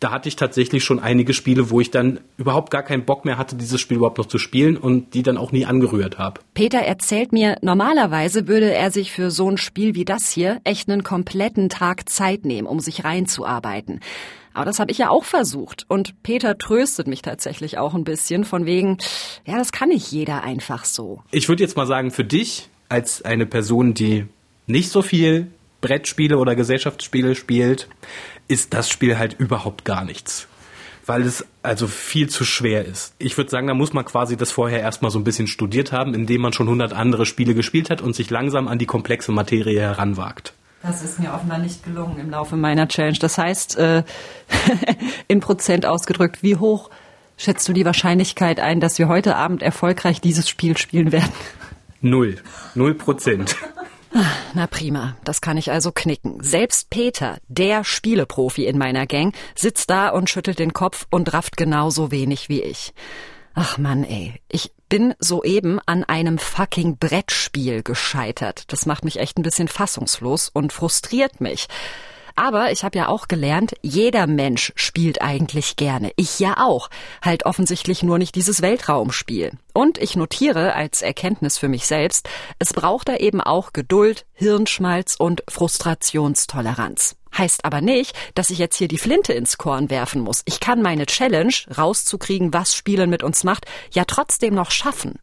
[0.00, 3.38] da hatte ich tatsächlich schon einige Spiele, wo ich dann überhaupt gar keinen Bock mehr
[3.38, 6.40] hatte, dieses Spiel überhaupt noch zu spielen und die dann auch nie angerührt habe.
[6.54, 10.88] Peter erzählt mir, normalerweise würde er sich für so ein Spiel wie das hier echt
[10.88, 14.00] einen kompletten Tag Zeit nehmen, um sich reinzuarbeiten.
[14.52, 15.84] Aber das habe ich ja auch versucht.
[15.88, 18.96] Und Peter tröstet mich tatsächlich auch ein bisschen von wegen,
[19.44, 21.22] ja, das kann nicht jeder einfach so.
[21.30, 24.26] Ich würde jetzt mal sagen, für dich als eine Person, die
[24.66, 25.48] nicht so viel
[25.82, 27.88] Brettspiele oder Gesellschaftsspiele spielt,
[28.48, 30.48] ist das Spiel halt überhaupt gar nichts.
[31.04, 33.14] Weil es also viel zu schwer ist.
[33.18, 36.14] Ich würde sagen, da muss man quasi das vorher erstmal so ein bisschen studiert haben,
[36.14, 39.80] indem man schon 100 andere Spiele gespielt hat und sich langsam an die komplexe Materie
[39.80, 40.52] heranwagt.
[40.82, 43.18] Das ist mir offenbar nicht gelungen im Laufe meiner Challenge.
[43.20, 44.02] Das heißt, äh,
[45.28, 46.90] in Prozent ausgedrückt, wie hoch
[47.36, 51.32] schätzt du die Wahrscheinlichkeit ein, dass wir heute Abend erfolgreich dieses Spiel spielen werden?
[52.00, 52.36] Null.
[52.74, 53.56] Null Prozent.
[54.54, 56.38] Na prima, das kann ich also knicken.
[56.42, 61.56] Selbst Peter, der Spieleprofi in meiner Gang, sitzt da und schüttelt den Kopf und rafft
[61.56, 62.94] genauso wenig wie ich.
[63.54, 68.72] Ach Mann, ey, ich bin soeben an einem fucking Brettspiel gescheitert.
[68.72, 71.66] Das macht mich echt ein bisschen fassungslos und frustriert mich.
[72.36, 76.12] Aber ich habe ja auch gelernt, jeder Mensch spielt eigentlich gerne.
[76.16, 76.90] Ich ja auch.
[77.22, 79.52] Halt offensichtlich nur nicht dieses Weltraumspiel.
[79.72, 85.16] Und ich notiere als Erkenntnis für mich selbst, es braucht da eben auch Geduld, Hirnschmalz
[85.18, 87.16] und Frustrationstoleranz.
[87.36, 90.42] Heißt aber nicht, dass ich jetzt hier die Flinte ins Korn werfen muss.
[90.44, 95.18] Ich kann meine Challenge, rauszukriegen, was Spielen mit uns macht, ja trotzdem noch schaffen.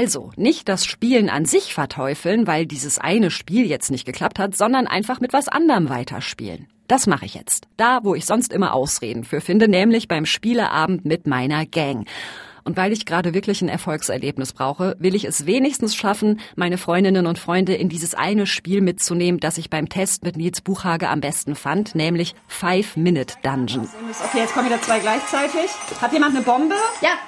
[0.00, 4.56] Also nicht das Spielen an sich verteufeln, weil dieses eine Spiel jetzt nicht geklappt hat,
[4.56, 6.68] sondern einfach mit was anderem weiterspielen.
[6.86, 7.66] Das mache ich jetzt.
[7.76, 12.06] Da, wo ich sonst immer Ausreden für finde, nämlich beim Spieleabend mit meiner Gang.
[12.62, 17.26] Und weil ich gerade wirklich ein Erfolgserlebnis brauche, will ich es wenigstens schaffen, meine Freundinnen
[17.26, 21.20] und Freunde in dieses eine Spiel mitzunehmen, das ich beim Test mit Nils Buchhage am
[21.20, 23.88] besten fand, nämlich Five Minute Dungeon.
[24.28, 25.72] Okay, jetzt kommen wieder zwei gleichzeitig.
[26.00, 26.76] Hat jemand eine Bombe?
[27.00, 27.18] Ja.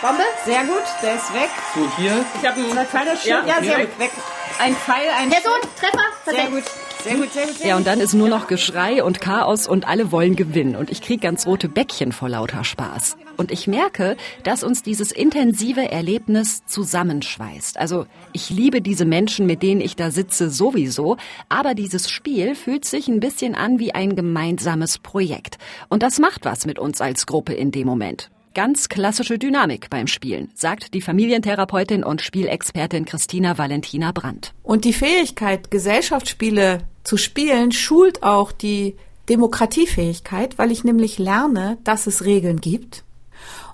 [0.00, 0.22] Bombe?
[0.44, 1.50] Sehr gut, der ist weg.
[1.74, 2.24] So, hier.
[2.40, 4.10] Ich habe einen Pfeil, ja, ja, sehr gut, weg.
[4.58, 6.64] Ein Pfeil, ein Person, Treffer, Sehr gut.
[7.02, 9.86] Sehr gut, sehr gut, sehr Ja, und dann ist nur noch Geschrei und Chaos und
[9.86, 10.74] alle wollen gewinnen.
[10.74, 13.16] Und ich krieg ganz rote Bäckchen vor lauter Spaß.
[13.36, 17.78] Und ich merke, dass uns dieses intensive Erlebnis zusammenschweißt.
[17.78, 21.16] Also ich liebe diese Menschen, mit denen ich da sitze, sowieso.
[21.48, 25.58] Aber dieses Spiel fühlt sich ein bisschen an wie ein gemeinsames Projekt.
[25.88, 28.30] Und das macht was mit uns als Gruppe in dem Moment.
[28.56, 34.54] Ganz klassische Dynamik beim Spielen, sagt die Familientherapeutin und Spielexpertin Christina Valentina Brandt.
[34.62, 38.96] Und die Fähigkeit, Gesellschaftsspiele zu spielen, schult auch die
[39.28, 43.04] Demokratiefähigkeit, weil ich nämlich lerne, dass es Regeln gibt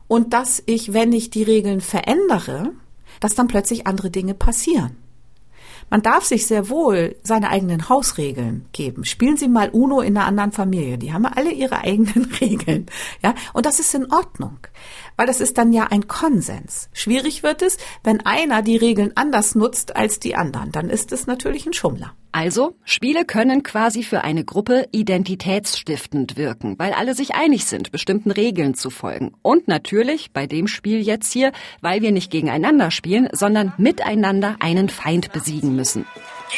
[0.09, 2.73] und dass ich, wenn ich die Regeln verändere,
[3.21, 4.97] dass dann plötzlich andere Dinge passieren.
[5.93, 9.05] Man darf sich sehr wohl seine eigenen Hausregeln geben.
[9.05, 10.97] Spielen Sie mal Uno in einer anderen Familie.
[10.97, 12.87] Die haben alle ihre eigenen Regeln.
[13.23, 14.57] Ja, und das ist in Ordnung.
[15.19, 16.89] Weil das ist dann ja ein Konsens.
[16.95, 20.73] Schwierig wird es, wenn einer die Regeln anders nutzt als die anderen.
[20.73, 22.15] Dann ist es natürlich ein Schummler.
[22.35, 28.31] Also, Spiele können quasi für eine Gruppe identitätsstiftend wirken, weil alle sich einig sind, bestimmten
[28.31, 29.35] Regeln zu folgen.
[29.43, 31.53] Und natürlich bei dem Spiel jetzt hier,
[31.83, 35.82] weil wir nicht gegeneinander spielen, sondern miteinander einen Feind besiegen müssen.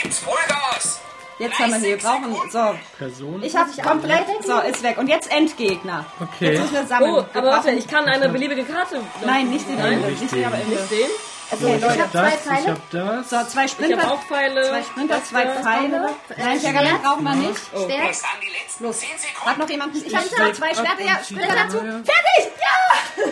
[0.03, 1.01] Gibt's Vollgas!
[1.39, 2.75] Jetzt haben wir hier, wir brauchen, so.
[2.97, 3.43] Person.
[3.43, 4.99] Ich habe komplett, so, ist weg.
[4.99, 6.05] Und jetzt Endgegner.
[6.21, 6.53] Okay.
[6.53, 7.15] Jetzt müssen wir sammeln.
[7.15, 9.01] Oh, aber warte, ich kann eine beliebige Karte.
[9.25, 10.09] Nein, nicht den Ende.
[10.09, 11.11] Nicht den, aber Nicht den?
[11.51, 12.69] Okay, ich ich habe zwei das, ich Pfeile.
[12.69, 13.31] hab das.
[13.31, 14.03] So, zwei Ich Sprinter.
[14.03, 14.63] habe auch Pfeile.
[14.69, 16.11] Zwei Sprinter, zwei Pfeile.
[16.37, 17.61] Nein, Pergament brauchen wir nicht.
[17.75, 18.99] Die letzten Los.
[19.01, 19.47] 10 Sekunden.
[19.51, 19.97] Hat noch jemand?
[19.97, 21.79] Ich habe steig zwei Schwerter, ja, Sprinter dazu.
[21.79, 22.53] Fertig!
[22.61, 23.25] Ja!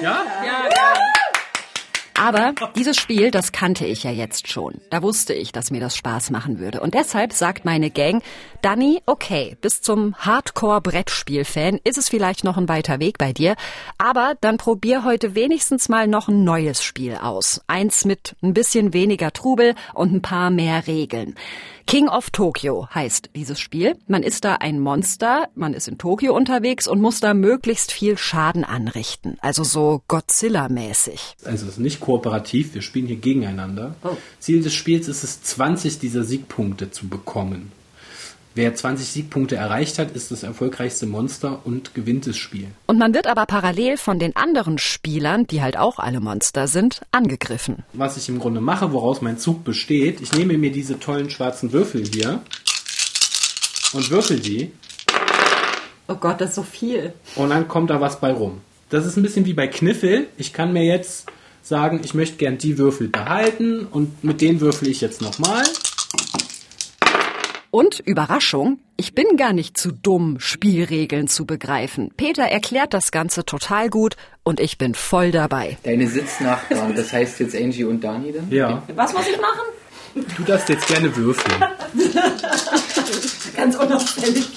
[0.00, 0.24] Ja?
[0.44, 0.94] Ja, ja.
[2.20, 4.74] Aber dieses Spiel, das kannte ich ja jetzt schon.
[4.90, 6.80] Da wusste ich, dass mir das Spaß machen würde.
[6.80, 8.22] Und deshalb sagt meine Gang,
[8.60, 13.56] Danny, okay, bis zum Hardcore-Brettspiel-Fan ist es vielleicht noch ein weiter Weg bei dir.
[13.96, 17.62] Aber dann probier heute wenigstens mal noch ein neues Spiel aus.
[17.68, 21.36] Eins mit ein bisschen weniger Trubel und ein paar mehr Regeln.
[21.86, 23.96] King of Tokyo heißt dieses Spiel.
[24.06, 28.16] Man ist da ein Monster, man ist in Tokio unterwegs und muss da möglichst viel
[28.16, 29.38] Schaden anrichten.
[29.40, 31.34] Also so Godzilla-mäßig.
[31.44, 33.94] Also es ist nicht kooperativ, wir spielen hier gegeneinander.
[34.40, 37.70] Ziel des Spiels ist es, 20 dieser Siegpunkte zu bekommen.
[38.56, 42.66] Wer 20 Siegpunkte erreicht hat, ist das erfolgreichste Monster und gewinnt das Spiel.
[42.86, 47.02] Und man wird aber parallel von den anderen Spielern, die halt auch alle Monster sind,
[47.12, 47.84] angegriffen.
[47.92, 51.72] Was ich im Grunde mache, woraus mein Zug besteht, ich nehme mir diese tollen schwarzen
[51.72, 52.42] Würfel hier
[53.92, 54.72] und würfel die
[56.08, 57.12] Oh Gott, das ist so viel.
[57.36, 58.62] und dann kommt da was bei rum.
[58.88, 60.26] Das ist ein bisschen wie bei Kniffel.
[60.36, 61.26] Ich kann mir jetzt
[61.62, 65.64] sagen, ich möchte gern die Würfel behalten und mit denen würfel ich jetzt nochmal.
[67.72, 72.10] Und Überraschung, ich bin gar nicht zu dumm, Spielregeln zu begreifen.
[72.16, 75.78] Peter erklärt das Ganze total gut und ich bin voll dabei.
[75.84, 78.50] Deine Sitznachbarn, das heißt jetzt Angie und Dani dann?
[78.50, 78.82] Ja.
[78.96, 80.26] Was muss ich machen?
[80.36, 81.64] Du darfst jetzt gerne würfeln.
[83.56, 84.48] Ganz unauffällig.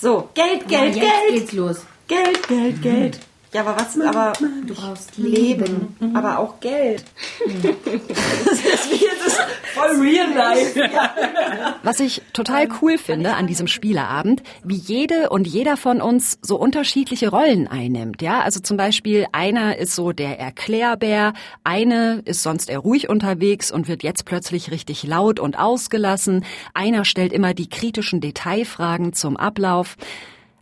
[0.00, 1.30] So, Geld, Geld, jetzt Geld.
[1.30, 1.76] geht's los.
[2.08, 3.20] Geld, Geld, Geld.
[3.52, 4.32] Ja, aber was, aber
[4.66, 5.96] Du brauchst Leben.
[6.14, 7.04] aber auch Geld.
[7.46, 9.40] das ist wie das ist
[9.74, 10.78] voll real life.
[11.82, 16.56] Was ich total cool finde an diesem Spieleabend, wie jede und jeder von uns so
[16.56, 18.20] unterschiedliche Rollen einnimmt.
[18.20, 21.32] Ja, also zum Beispiel einer ist so der Erklärbär,
[21.64, 26.44] eine ist sonst eher ruhig unterwegs und wird jetzt plötzlich richtig laut und ausgelassen.
[26.74, 29.96] Einer stellt immer die kritischen Detailfragen zum Ablauf.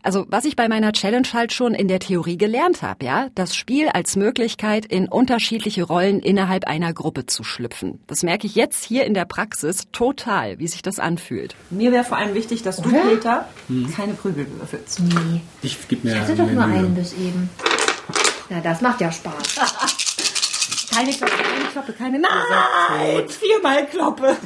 [0.07, 3.57] Also was ich bei meiner Challenge halt schon in der Theorie gelernt habe, ja, das
[3.57, 7.99] Spiel als Möglichkeit, in unterschiedliche Rollen innerhalb einer Gruppe zu schlüpfen.
[8.07, 11.57] Das merke ich jetzt hier in der Praxis total, wie sich das anfühlt.
[11.71, 13.01] Mir wäre vor allem wichtig, dass du, Oder?
[13.01, 13.93] Peter, Hm.
[13.97, 15.01] keine Prügel würfelst.
[15.01, 15.41] Nee.
[15.63, 17.51] Ich geb mir Ich hatte doch nur einen bis eben.
[18.49, 19.57] Na, das macht ja Spaß.
[20.95, 22.19] Keine Kloppe, keine Kloppe, keine...
[22.21, 23.29] Nein!
[23.29, 24.37] Viermal Kloppe.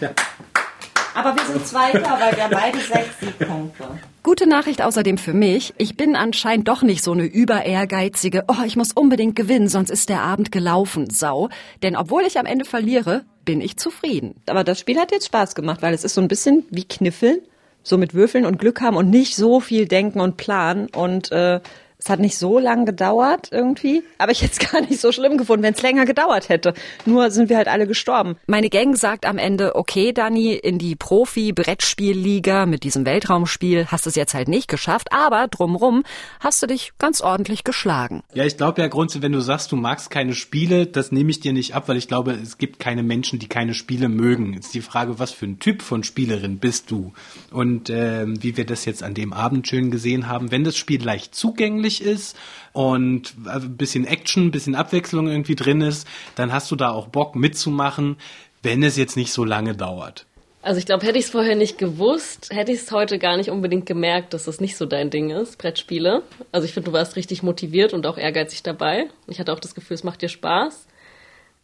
[1.15, 3.85] Aber wir sind Zweiter, weil wir haben beide sechs Siegpunkte.
[4.23, 8.65] Gute Nachricht außerdem für mich, ich bin anscheinend doch nicht so eine über ehrgeizige, oh,
[8.67, 11.49] ich muss unbedingt gewinnen, sonst ist der Abend gelaufen, Sau.
[11.83, 14.35] Denn obwohl ich am Ende verliere, bin ich zufrieden.
[14.47, 17.39] Aber das Spiel hat jetzt Spaß gemacht, weil es ist so ein bisschen wie Kniffeln,
[17.83, 21.61] so mit Würfeln und Glück haben und nicht so viel denken und planen und äh,
[22.03, 25.37] Es hat nicht so lang gedauert irgendwie, aber ich hätte es gar nicht so schlimm
[25.37, 26.73] gefunden, wenn es länger gedauert hätte.
[27.05, 28.37] Nur sind wir halt alle gestorben.
[28.47, 34.11] Meine Gang sagt am Ende, okay, Dani, in die Profi-Brettspielliga mit diesem Weltraumspiel hast du
[34.11, 36.05] es jetzt halt nicht geschafft, aber drumrum
[36.41, 38.23] hast du dich ganz ordentlich geschlagen.
[38.33, 41.41] Ja, ich glaube ja grundsätzlich, wenn du sagst, du magst keine Spiele, das nehme ich
[41.41, 44.55] dir nicht ab, weil ich glaube, es gibt keine Menschen, die keine Spiele mögen.
[44.55, 47.13] Jetzt ist die Frage, was für ein Typ von Spielerin bist du?
[47.51, 51.03] Und äh, wie wir das jetzt an dem Abend schön gesehen haben, wenn das Spiel
[51.03, 52.37] leicht zugänglich ist
[52.73, 57.09] und ein bisschen Action, ein bisschen Abwechslung irgendwie drin ist, dann hast du da auch
[57.09, 58.17] Bock mitzumachen,
[58.63, 60.27] wenn es jetzt nicht so lange dauert.
[60.63, 63.51] Also ich glaube, hätte ich es vorher nicht gewusst, hätte ich es heute gar nicht
[63.51, 66.23] unbedingt gemerkt, dass das nicht so dein Ding ist, Brettspiele.
[66.53, 69.09] Also ich finde, du warst richtig motiviert und auch ehrgeizig dabei.
[69.27, 70.87] Ich hatte auch das Gefühl, es macht dir Spaß.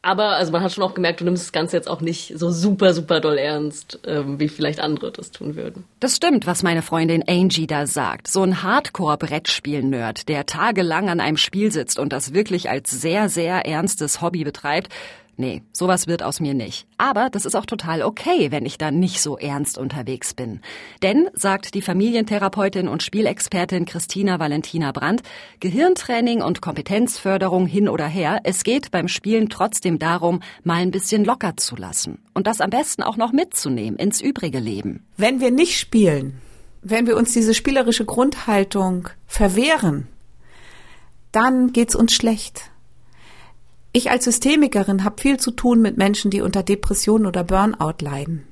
[0.07, 2.53] Aber also man hat schon auch gemerkt, du nimmst das Ganze jetzt auch nicht so
[2.53, 5.83] super, super doll ernst, ähm, wie vielleicht andere das tun würden.
[5.99, 8.29] Das stimmt, was meine Freundin Angie da sagt.
[8.29, 13.67] So ein Hardcore-Brettspiel-Nerd, der tagelang an einem Spiel sitzt und das wirklich als sehr, sehr
[13.67, 14.91] ernstes Hobby betreibt,
[15.39, 16.87] Nee, sowas wird aus mir nicht.
[16.97, 20.61] Aber das ist auch total okay, wenn ich da nicht so ernst unterwegs bin.
[21.03, 25.23] Denn, sagt die Familientherapeutin und Spielexpertin Christina Valentina Brandt,
[25.61, 31.23] Gehirntraining und Kompetenzförderung hin oder her, es geht beim Spielen trotzdem darum, mal ein bisschen
[31.23, 32.19] locker zu lassen.
[32.33, 35.05] Und das am besten auch noch mitzunehmen ins übrige Leben.
[35.19, 36.41] Wenn wir nicht spielen,
[36.81, 40.09] wenn wir uns diese spielerische Grundhaltung verwehren,
[41.31, 42.71] dann geht's uns schlecht.
[43.97, 48.47] Ich als Systemikerin habe viel zu tun mit Menschen, die unter Depressionen oder Burnout leiden.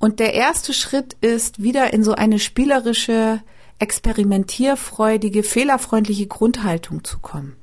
[0.00, 3.40] Und der erste Schritt ist, wieder in so eine spielerische,
[3.78, 7.54] experimentierfreudige, fehlerfreundliche Grundhaltung zu kommen.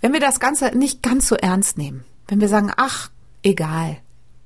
[0.00, 3.12] Wenn wir das Ganze nicht ganz so ernst nehmen, wenn wir sagen, ach,
[3.44, 3.98] egal,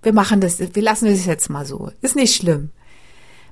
[0.03, 2.69] wir machen das, wir lassen es jetzt mal so, ist nicht schlimm.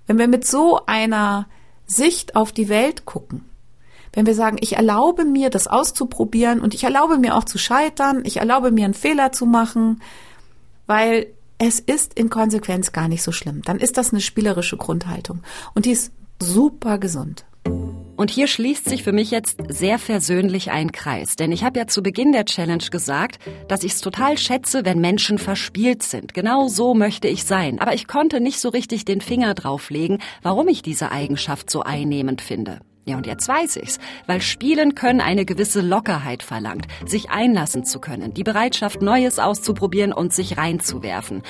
[0.07, 1.49] Wenn wir mit so einer
[1.87, 3.47] Sicht auf die Welt gucken,
[4.17, 8.23] wenn wir sagen, ich erlaube mir, das auszuprobieren und ich erlaube mir auch zu scheitern,
[8.25, 10.01] ich erlaube mir einen Fehler zu machen,
[10.87, 11.27] weil
[11.59, 13.61] es ist in Konsequenz gar nicht so schlimm.
[13.63, 15.43] Dann ist das eine spielerische Grundhaltung
[15.75, 17.45] und die ist super gesund.
[18.17, 21.87] Und hier schließt sich für mich jetzt sehr versöhnlich ein Kreis, denn ich habe ja
[21.87, 26.33] zu Beginn der Challenge gesagt, dass ich es total schätze, wenn Menschen verspielt sind.
[26.33, 30.69] Genau so möchte ich sein, aber ich konnte nicht so richtig den Finger drauflegen, warum
[30.69, 32.81] ich diese Eigenschaft so einnehmend finde.
[33.09, 38.01] Ja, und jetzt weiß ich's, weil Spielen können eine gewisse Lockerheit verlangt, sich einlassen zu
[38.01, 41.43] können, die Bereitschaft, Neues auszuprobieren und sich reinzuwerfen.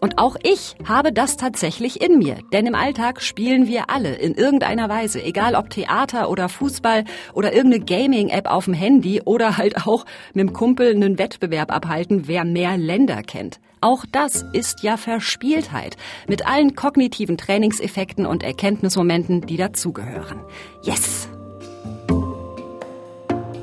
[0.00, 4.34] Und auch ich habe das tatsächlich in mir, denn im Alltag spielen wir alle in
[4.34, 9.86] irgendeiner Weise, egal ob Theater oder Fußball oder irgendeine Gaming-App auf dem Handy oder halt
[9.86, 13.60] auch mit dem Kumpel einen Wettbewerb abhalten, wer mehr Länder kennt.
[13.84, 20.40] Auch das ist ja Verspieltheit mit allen kognitiven Trainingseffekten und Erkenntnismomenten, die dazugehören.
[20.80, 21.28] Yes!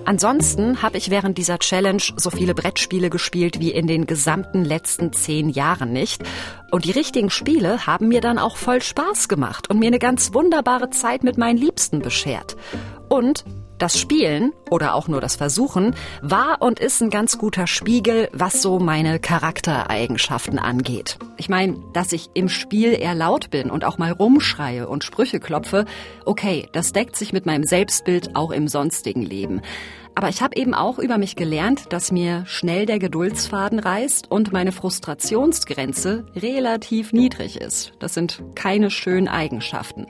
[0.06, 5.12] Ansonsten habe ich während dieser Challenge so viele Brettspiele gespielt wie in den gesamten letzten
[5.12, 6.22] zehn Jahren nicht.
[6.70, 10.36] Und die richtigen Spiele haben mir dann auch voll Spaß gemacht und mir eine ganz
[10.36, 12.56] wunderbare Zeit mit meinen Liebsten beschert.
[13.10, 13.44] Und
[13.82, 18.62] das Spielen oder auch nur das Versuchen war und ist ein ganz guter Spiegel, was
[18.62, 21.18] so meine Charaktereigenschaften angeht.
[21.38, 25.40] Ich meine, dass ich im Spiel eher laut bin und auch mal rumschreie und Sprüche
[25.40, 25.86] klopfe,
[26.26, 29.62] okay, das deckt sich mit meinem Selbstbild auch im sonstigen Leben.
[30.14, 34.52] Aber ich habe eben auch über mich gelernt, dass mir schnell der Geduldsfaden reißt und
[34.52, 37.94] meine Frustrationsgrenze relativ niedrig ist.
[38.00, 40.08] Das sind keine schönen Eigenschaften.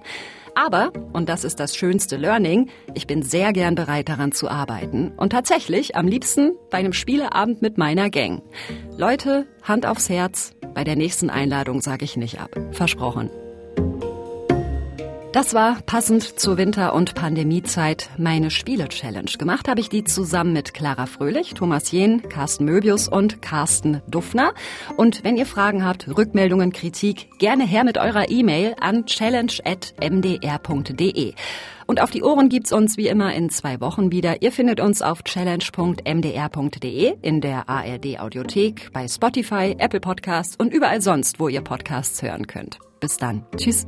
[0.56, 5.12] Aber, und das ist das schönste Learning, ich bin sehr gern bereit daran zu arbeiten.
[5.18, 8.42] Und tatsächlich am liebsten bei einem Spieleabend mit meiner Gang.
[8.98, 12.52] Leute, Hand aufs Herz, bei der nächsten Einladung sage ich nicht ab.
[12.72, 13.30] Versprochen.
[15.34, 19.32] Das war passend zur Winter- und Pandemiezeit meine Spiele-Challenge.
[19.40, 24.54] Gemacht habe ich die zusammen mit Clara Fröhlich, Thomas Jehn, Carsten Möbius und Carsten Duffner.
[24.98, 31.34] Und wenn ihr Fragen habt, Rückmeldungen, Kritik, gerne her mit eurer E-Mail an challenge.mdr.de.
[31.88, 34.42] Und auf die Ohren gibt's uns wie immer in zwei Wochen wieder.
[34.42, 41.02] Ihr findet uns auf challenge.mdr.de, in der ARD Audiothek, bei Spotify, Apple Podcasts und überall
[41.02, 42.80] sonst, wo ihr Podcasts hören könnt.
[43.00, 43.46] Bis dann.
[43.56, 43.88] Tschüss.